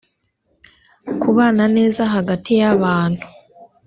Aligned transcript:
kubana 1.21 1.63
neza 1.75 2.01
hagati 2.13 2.51
y’abantu 2.61 3.23